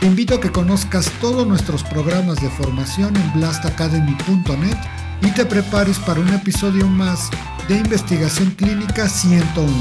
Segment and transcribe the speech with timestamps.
[0.00, 4.76] Te invito a que conozcas todos nuestros programas de formación en blastacademy.net
[5.22, 7.30] y te prepares para un episodio más
[7.66, 9.72] de Investigación Clínica 101,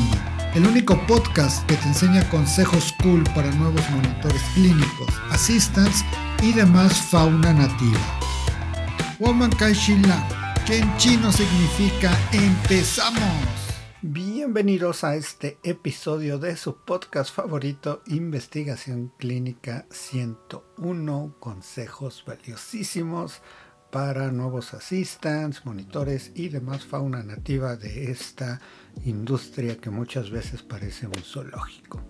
[0.56, 6.06] el único podcast que te enseña consejos cool para nuevos monitores clínicos, assistants
[6.42, 8.00] y demás fauna nativa.
[9.20, 10.28] Woman Kaishila,
[10.66, 13.65] que en chino significa empezamos.
[14.08, 23.42] Bienvenidos a este episodio de su podcast favorito, Investigación Clínica 101, consejos valiosísimos
[23.92, 28.62] para nuevos assistants, monitores y demás fauna nativa de esta
[29.06, 32.04] industria que muchas veces parece un zoológico.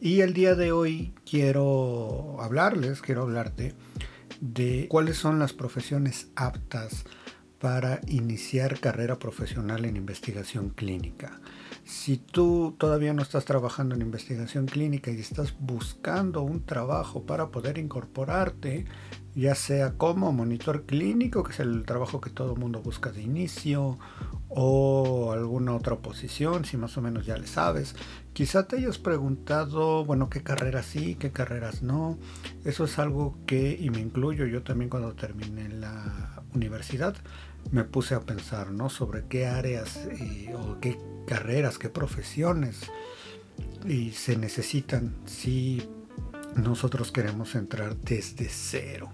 [0.00, 3.74] Y el día de hoy quiero hablarles, quiero hablarte
[4.40, 7.04] de cuáles son las profesiones aptas
[7.60, 11.40] para iniciar carrera profesional en investigación clínica.
[11.84, 17.48] Si tú todavía no estás trabajando en investigación clínica y estás buscando un trabajo para
[17.48, 18.84] poder incorporarte,
[19.36, 23.98] ya sea como monitor clínico, que es el trabajo que todo mundo busca de inicio,
[24.48, 27.94] o alguna otra posición, si más o menos ya le sabes.
[28.32, 32.18] Quizá te hayas preguntado, bueno, qué carreras sí, qué carreras no.
[32.64, 37.14] Eso es algo que, y me incluyo yo también cuando terminé la universidad,
[37.70, 38.88] me puse a pensar, ¿no?
[38.88, 42.90] Sobre qué áreas eh, o qué carreras, qué profesiones
[43.86, 45.82] y se necesitan si
[46.56, 49.10] nosotros queremos entrar desde cero.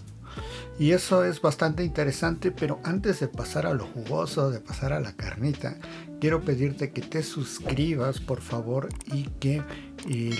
[0.78, 5.00] Y eso es bastante interesante, pero antes de pasar a lo jugoso, de pasar a
[5.00, 5.77] la carnita,
[6.20, 9.64] quiero pedirte que te suscribas por favor y que eh,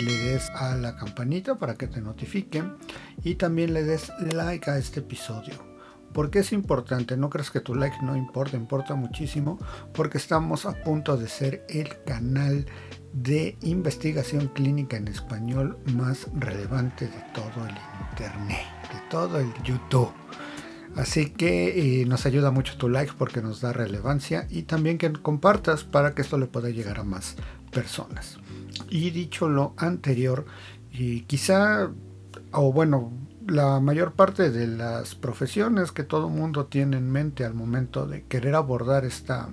[0.03, 2.75] le des a la campanita para que te notifiquen
[3.23, 5.72] y también le des like a este episodio.
[6.13, 7.17] ¿Por qué es importante?
[7.17, 9.59] No crees que tu like no importa, importa muchísimo
[9.95, 12.67] porque estamos a punto de ser el canal
[13.13, 17.75] de investigación clínica en español más relevante de todo el
[18.11, 20.13] internet, de todo el YouTube.
[20.97, 25.11] Así que eh, nos ayuda mucho tu like porque nos da relevancia y también que
[25.13, 27.37] compartas para que esto le pueda llegar a más
[27.71, 28.39] personas.
[28.91, 30.45] Y dicho lo anterior,
[30.93, 31.91] y quizá,
[32.53, 33.11] o bueno,
[33.47, 38.25] la mayor parte de las profesiones que todo mundo tiene en mente al momento de
[38.25, 39.49] querer abordar esta,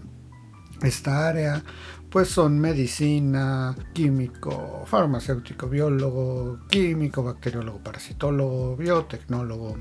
[0.82, 1.64] esta área,
[2.10, 9.78] pues son medicina, químico, farmacéutico, biólogo, químico, bacteriólogo, parasitólogo, biotecnólogo,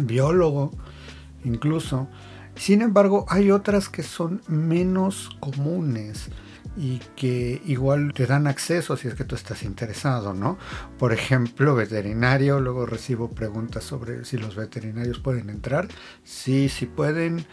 [0.00, 0.70] biólogo,
[1.44, 2.08] incluso.
[2.56, 6.28] Sin embargo, hay otras que son menos comunes
[6.76, 10.58] y que igual te dan acceso si es que tú estás interesado, ¿no?
[10.98, 15.88] Por ejemplo, veterinario, luego recibo preguntas sobre si los veterinarios pueden entrar.
[16.24, 17.46] Sí, sí pueden.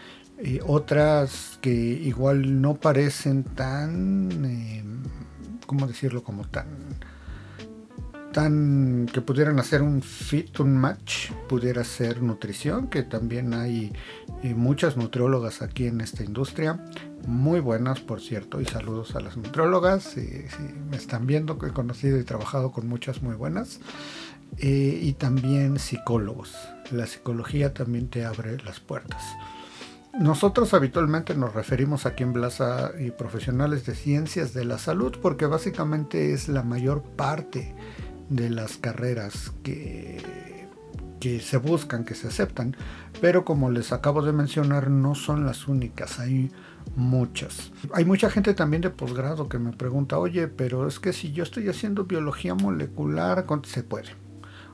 [0.66, 4.84] Otras que igual no parecen tan, eh,
[5.66, 6.24] ¿cómo decirlo?
[6.24, 6.66] Como tan
[8.34, 13.92] que pudieran hacer un fit, un match, pudiera ser nutrición, que también hay
[14.42, 16.84] eh, muchas nutriólogas aquí en esta industria,
[17.28, 20.46] muy buenas por cierto, y saludos a las nutriólogas, si,
[20.90, 23.78] me están viendo, que he conocido y trabajado con muchas muy buenas,
[24.58, 26.56] eh, y también psicólogos,
[26.90, 29.22] la psicología también te abre las puertas.
[30.18, 35.46] Nosotros habitualmente nos referimos aquí en Blasa y profesionales de ciencias de la salud porque
[35.46, 37.74] básicamente es la mayor parte
[38.28, 40.20] de las carreras que,
[41.20, 42.76] que se buscan, que se aceptan,
[43.20, 46.50] pero como les acabo de mencionar, no son las únicas, hay
[46.96, 47.72] muchas.
[47.92, 51.42] Hay mucha gente también de posgrado que me pregunta, oye, pero es que si yo
[51.42, 54.10] estoy haciendo biología molecular, se puede.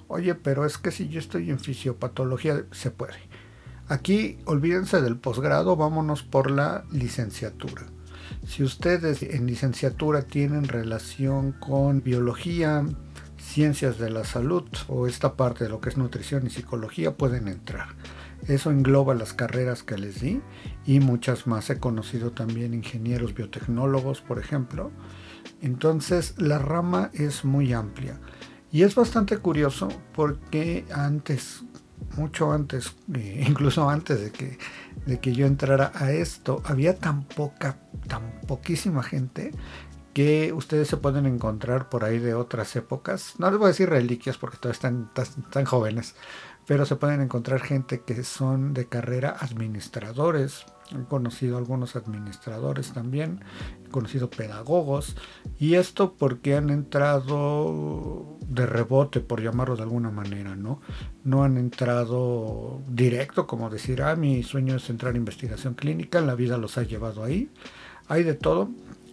[0.09, 3.15] Oye, pero es que si yo estoy en fisiopatología, se puede.
[3.86, 7.86] Aquí olvídense del posgrado, vámonos por la licenciatura.
[8.47, 12.84] Si ustedes en licenciatura tienen relación con biología,
[13.50, 17.48] ciencias de la salud o esta parte de lo que es nutrición y psicología pueden
[17.48, 17.88] entrar.
[18.47, 20.41] Eso engloba las carreras que les di
[20.86, 21.68] y muchas más.
[21.68, 24.91] He conocido también ingenieros biotecnólogos, por ejemplo.
[25.60, 28.18] Entonces la rama es muy amplia.
[28.72, 31.64] Y es bastante curioso porque antes,
[32.16, 34.58] mucho antes, eh, incluso antes de que,
[35.06, 39.50] de que yo entrara a esto, había tan poca, tan poquísima gente
[40.12, 43.34] que ustedes se pueden encontrar por ahí de otras épocas.
[43.39, 45.10] No les voy a decir reliquias porque todavía están
[45.51, 46.16] tan jóvenes,
[46.66, 50.66] pero se pueden encontrar gente que son de carrera administradores.
[50.92, 53.45] He conocido algunos administradores también,
[53.86, 55.16] he conocido pedagogos,
[55.57, 60.80] y esto porque han entrado de rebote, por llamarlo de alguna manera, ¿no?
[61.22, 66.34] No han entrado directo, como decir, ah, mi sueño es entrar en investigación clínica, la
[66.34, 67.51] vida los ha llevado ahí.
[68.10, 68.68] Hay de todo,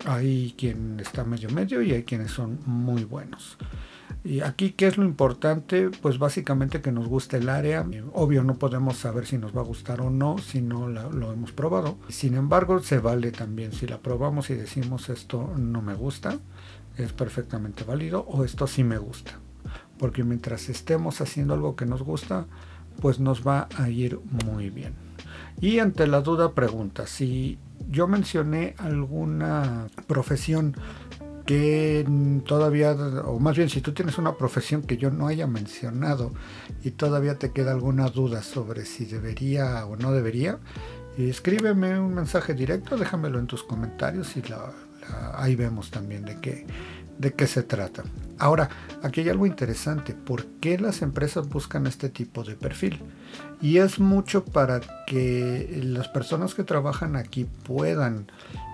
[0.08, 3.60] hay quien está medio medio y hay quienes son muy buenos.
[4.24, 5.92] Y aquí, ¿qué es lo importante?
[6.02, 7.86] Pues básicamente que nos guste el área.
[8.14, 11.52] Obvio, no podemos saber si nos va a gustar o no si no lo hemos
[11.52, 12.00] probado.
[12.10, 13.72] Sin embargo, se vale también.
[13.72, 16.40] Si la probamos y decimos esto no me gusta,
[16.98, 19.40] es perfectamente válido o esto sí me gusta.
[20.00, 22.48] Porque mientras estemos haciendo algo que nos gusta,
[23.00, 24.96] pues nos va a ir muy bien.
[25.62, 30.76] Y ante la duda pregunta, si yo mencioné alguna profesión
[31.46, 32.06] que
[32.46, 36.34] todavía, o más bien si tú tienes una profesión que yo no haya mencionado
[36.84, 40.60] y todavía te queda alguna duda sobre si debería o no debería,
[41.18, 44.44] escríbeme un mensaje directo, déjamelo en tus comentarios y
[45.36, 46.68] ahí vemos también de qué,
[47.18, 48.04] de qué se trata.
[48.40, 48.70] Ahora,
[49.02, 53.02] aquí hay algo interesante, ¿por qué las empresas buscan este tipo de perfil?
[53.62, 58.28] Y es mucho para que las personas que trabajan aquí puedan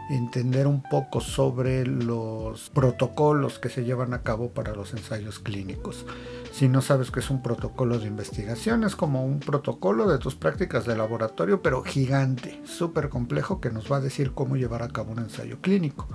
[0.09, 6.05] entender un poco sobre los protocolos que se llevan a cabo para los ensayos clínicos.
[6.51, 10.35] Si no sabes que es un protocolo de investigación, es como un protocolo de tus
[10.35, 14.89] prácticas de laboratorio, pero gigante, súper complejo, que nos va a decir cómo llevar a
[14.89, 16.07] cabo un ensayo clínico.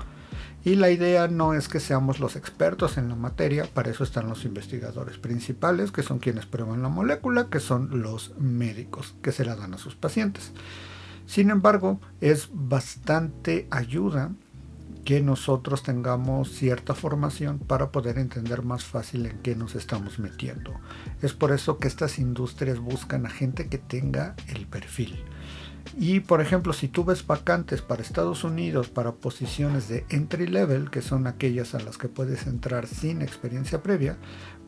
[0.65, 4.29] Y la idea no es que seamos los expertos en la materia, para eso están
[4.29, 9.45] los investigadores principales, que son quienes prueban la molécula, que son los médicos, que se
[9.45, 10.53] la dan a sus pacientes.
[11.27, 14.33] Sin embargo, es bastante ayuda
[15.05, 20.75] que nosotros tengamos cierta formación para poder entender más fácil en qué nos estamos metiendo.
[21.23, 25.25] Es por eso que estas industrias buscan a gente que tenga el perfil.
[26.01, 30.91] Y por ejemplo, si tú ves vacantes para Estados Unidos para posiciones de entry level,
[30.91, 34.17] que son aquellas a las que puedes entrar sin experiencia previa,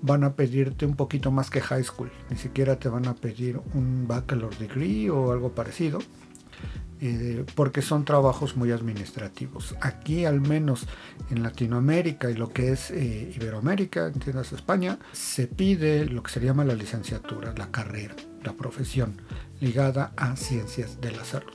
[0.03, 2.11] van a pedirte un poquito más que high school.
[2.31, 6.01] Ni siquiera te van a pedir un bachelor degree o algo parecido.
[7.03, 9.75] Eh, porque son trabajos muy administrativos.
[9.81, 10.87] Aquí al menos
[11.31, 16.41] en Latinoamérica y lo que es eh, Iberoamérica, entiendas España, se pide lo que se
[16.41, 18.15] llama la licenciatura, la carrera,
[18.45, 19.23] la profesión
[19.61, 21.55] ligada a ciencias de la salud.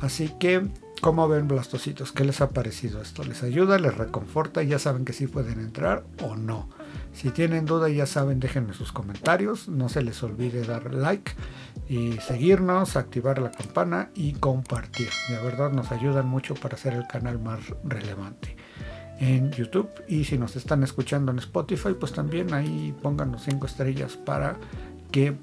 [0.00, 0.66] Así que,
[1.02, 2.12] ¿cómo ven blastocitos?
[2.12, 3.22] ¿Qué les ha parecido esto?
[3.22, 3.78] ¿Les ayuda?
[3.78, 4.62] ¿Les reconforta?
[4.62, 6.70] ¿Ya saben que sí pueden entrar o no?
[7.12, 9.68] Si tienen duda, ya saben, déjenme sus comentarios.
[9.68, 11.32] No se les olvide dar like
[11.88, 15.08] y seguirnos, activar la campana y compartir.
[15.28, 18.56] De verdad nos ayudan mucho para hacer el canal más relevante
[19.20, 19.90] en YouTube.
[20.08, 24.56] Y si nos están escuchando en Spotify, pues también ahí pónganos 5 estrellas para
[25.10, 25.36] que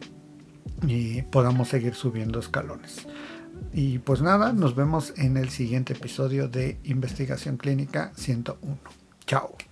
[0.88, 3.08] eh, podamos seguir subiendo escalones.
[3.74, 8.78] Y pues nada, nos vemos en el siguiente episodio de Investigación Clínica 101.
[9.26, 9.71] Chao.